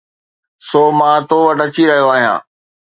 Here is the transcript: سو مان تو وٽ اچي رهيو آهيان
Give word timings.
سو 0.67 0.81
مان 0.97 1.19
تو 1.29 1.37
وٽ 1.45 1.57
اچي 1.65 1.83
رهيو 1.89 2.07
آهيان 2.15 2.39